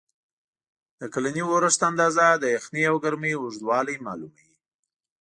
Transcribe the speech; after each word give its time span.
د 0.99 1.01
کلني 1.13 1.43
اورښت 1.49 1.81
اندازه، 1.89 2.25
د 2.37 2.43
یخنۍ 2.55 2.83
او 2.89 2.95
ګرمۍ 3.03 3.33
اوږدوالی 3.37 3.95
معلوموي. 4.05 4.49